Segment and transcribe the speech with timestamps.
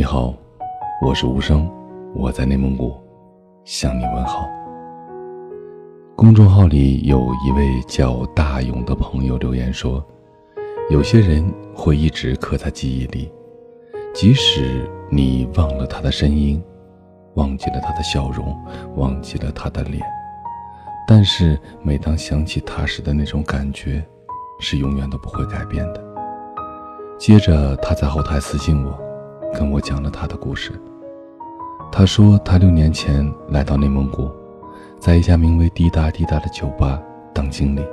[0.00, 0.34] 你好，
[1.02, 1.70] 我是无声，
[2.14, 2.94] 我在内蒙古
[3.66, 4.48] 向你问好。
[6.16, 10.02] 公众号里有一位叫大勇的朋友留言说
[10.88, 11.44] ：“有些人
[11.74, 13.30] 会一直刻在记忆里，
[14.14, 16.64] 即使你忘了他的声音，
[17.34, 18.58] 忘记了他的笑容，
[18.96, 20.02] 忘记了他的脸，
[21.06, 24.02] 但是每当想起他时的那种感觉，
[24.60, 26.02] 是永远都不会改变的。”
[27.20, 29.09] 接着他在后台私信我。
[29.52, 30.72] 跟我讲了他的故事。
[31.92, 34.30] 他说，他六年前来到内蒙古，
[34.98, 37.00] 在一家名为“滴答滴答”的酒吧
[37.34, 37.84] 当经理。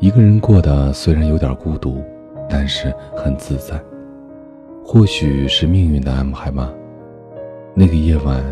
[0.00, 2.02] 一个人过得虽然有点孤独，
[2.48, 3.80] 但是很自在。
[4.84, 6.72] 或许是命运的安排吧。
[7.74, 8.42] 那个夜晚，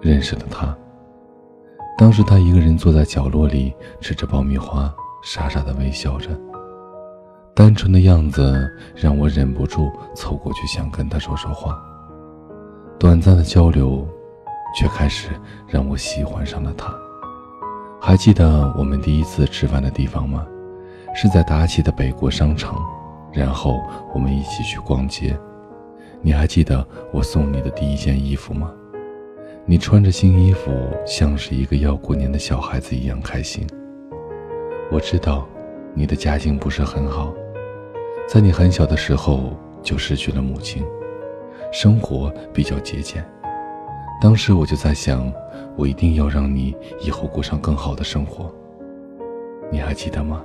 [0.00, 0.76] 认识了他。
[1.96, 6.30] 当时他一个人坐在角落里，吃着爆米花，傻傻的微笑着。
[7.54, 11.78] 单纯的样子让我忍不住凑过去想跟他说说话。
[12.98, 14.06] 短暂的交流，
[14.76, 15.28] 却开始
[15.66, 16.94] 让我喜欢上了他。
[18.00, 20.46] 还记得我们第一次吃饭的地方吗？
[21.14, 22.78] 是在达奇的北国商城，
[23.32, 23.82] 然后
[24.14, 25.38] 我们一起去逛街。
[26.22, 28.70] 你还记得我送你的第一件衣服吗？
[29.66, 30.70] 你穿着新衣服，
[31.04, 33.66] 像是一个要过年的小孩子一样开心。
[34.90, 35.46] 我知道，
[35.94, 37.32] 你的家境不是很好。
[38.32, 40.84] 在你很小的时候就失去了母亲，
[41.72, 43.28] 生活比较节俭。
[44.22, 45.32] 当时我就在想，
[45.76, 48.48] 我一定要让你以后过上更好的生活。
[49.68, 50.44] 你还记得吗？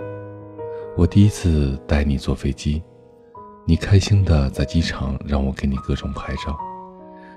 [0.97, 2.81] 我第一次带你坐飞机，
[3.65, 6.57] 你开心的在机场让我给你各种拍照，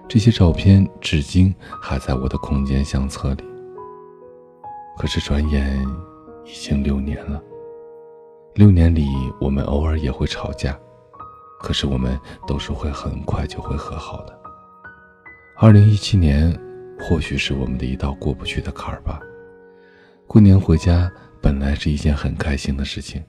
[0.08, 3.44] 这些照片至今还在我的空间相册里。
[4.96, 5.86] 可是转眼
[6.46, 7.38] 已经六年了。
[8.58, 9.06] 六年里，
[9.40, 10.76] 我们偶尔也会吵架，
[11.60, 14.36] 可是我们都是会很快就会和好的。
[15.60, 16.52] 二零一七年，
[16.98, 19.20] 或许是我们的一道过不去的坎儿吧。
[20.26, 21.08] 过年回家
[21.40, 23.22] 本来是一件很开心的事情，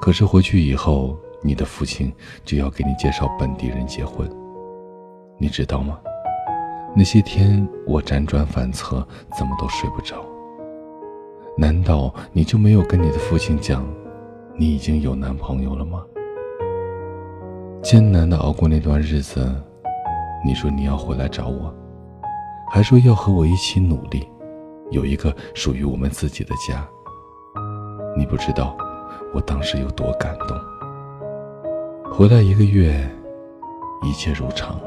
[0.00, 2.12] 可是回去以后，你的父亲
[2.44, 4.28] 就要给你介绍本地人结婚，
[5.38, 6.00] 你知道吗？
[6.96, 9.06] 那些天我辗转反侧，
[9.38, 10.26] 怎么都睡不着。
[11.56, 13.86] 难道你就没有跟你的父亲讲？
[14.54, 16.04] 你已经有男朋友了吗？
[17.82, 19.50] 艰难的熬过那段日子，
[20.44, 21.74] 你说你要回来找我，
[22.70, 24.28] 还说要和我一起努力，
[24.90, 26.86] 有一个属于我们自己的家。
[28.16, 28.76] 你不知道
[29.34, 30.56] 我当时有多感动。
[32.12, 32.94] 回来一个月，
[34.02, 34.78] 一切如常，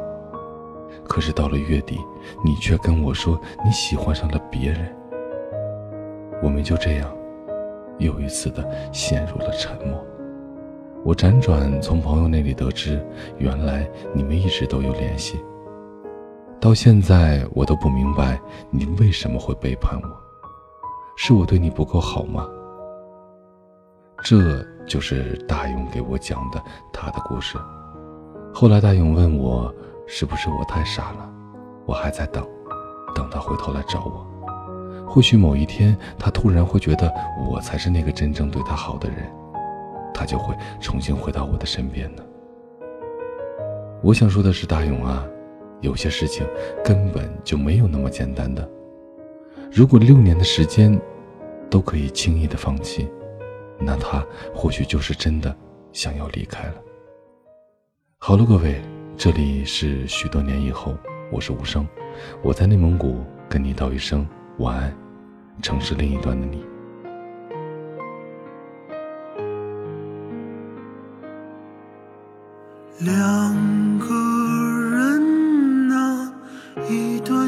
[1.08, 2.00] 可是到了月底，
[2.46, 4.96] 你却跟我说你喜欢上了别人。
[6.44, 7.10] 我们就这样。
[8.00, 10.04] 又一次的陷入了沉默。
[11.04, 13.00] 我辗转从朋友那里得知，
[13.38, 15.40] 原来你们一直都有联系。
[16.60, 18.40] 到现在我都不明白
[18.72, 20.10] 你为什么会背叛我，
[21.16, 22.48] 是我对你不够好吗？
[24.24, 26.60] 这就是大勇给我讲的
[26.92, 27.58] 他的故事。
[28.52, 29.72] 后来大勇问我，
[30.08, 31.30] 是不是我太傻了？
[31.86, 32.44] 我还在等，
[33.14, 34.26] 等他回头来找我。
[35.08, 37.14] 或许某一天，他突然会觉得
[37.50, 39.18] 我才是那个真正对他好的人，
[40.14, 42.24] 他就会重新回到我的身边呢。
[44.02, 45.26] 我想说的是，大勇啊，
[45.82, 46.46] 有些事情
[46.84, 48.68] 根本就没有那么简单的。
[49.72, 51.00] 如果六年的时间
[51.70, 53.10] 都可以轻易的放弃，
[53.80, 55.56] 那他或许就是真的
[55.92, 56.76] 想要离开了。
[58.18, 58.82] 好了，各位，
[59.18, 60.96] 这里是许多年以后，
[61.32, 61.88] 我是无声，
[62.42, 64.28] 我在内蒙古跟你道一声
[64.58, 64.94] 晚安。
[65.62, 66.64] 城市另一端的你，
[73.00, 74.14] 两个
[74.92, 76.34] 人啊，
[76.90, 77.45] 一段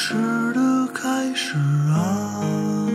[0.00, 0.14] 事
[0.54, 1.56] 的开始
[1.90, 2.86] 啊？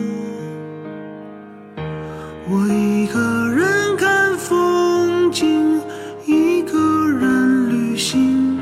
[2.47, 3.19] 我一个
[3.50, 5.81] 人看风景，
[6.25, 6.79] 一个
[7.11, 8.57] 人旅行，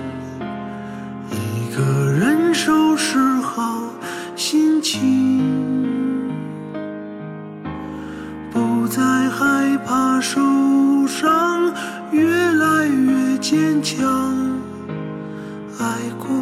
[1.29, 3.83] 一个人收拾好
[4.35, 6.27] 心情，
[8.51, 10.41] 不再害怕受
[11.05, 11.71] 伤，
[12.09, 14.03] 越来越坚强。
[15.79, 15.85] 爱
[16.17, 16.40] 过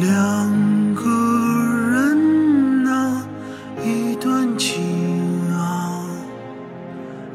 [0.00, 1.10] 两个
[1.90, 3.26] 人啊，
[3.84, 6.04] 一段情啊，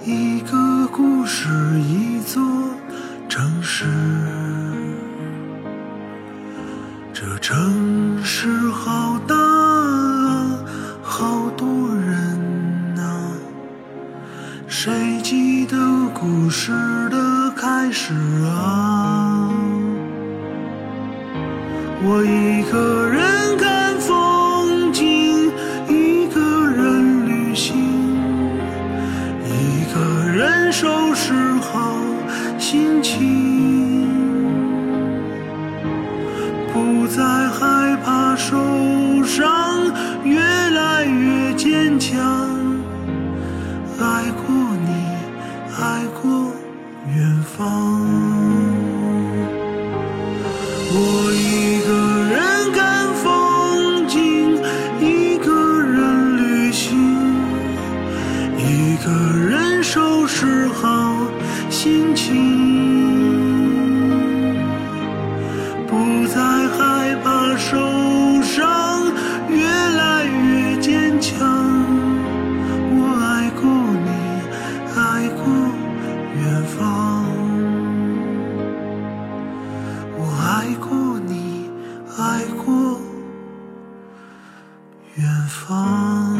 [0.05, 1.49] 一个故事，
[1.81, 2.41] 一座
[3.27, 3.85] 城市。
[7.13, 10.59] 这城市好大啊，
[11.01, 12.39] 好多人
[12.97, 13.27] 啊，
[14.67, 15.77] 谁记得
[16.13, 18.13] 故事的开始
[18.45, 19.22] 啊？
[22.05, 25.49] 我一个人看风景，
[25.87, 27.73] 一个人旅行，
[29.45, 31.95] 一个人收拾好
[32.59, 34.05] 心情，
[36.73, 38.57] 不再害怕受
[58.93, 59.09] 一个
[59.49, 61.15] 人收拾好
[61.67, 62.31] 心情，
[65.87, 67.75] 不再害怕受
[68.43, 69.11] 伤，
[69.49, 71.33] 越来越坚强。
[72.91, 73.65] 我爱过
[74.05, 74.09] 你，
[74.95, 75.43] 爱过
[76.37, 77.25] 远方。
[80.15, 81.67] 我爱过你，
[82.15, 83.01] 爱过
[85.15, 86.32] 远方。